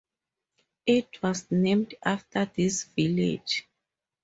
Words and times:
It 0.87 1.21
was 1.21 1.51
named 1.51 1.93
after 2.03 2.45
this 2.45 2.85
village. 2.85 3.67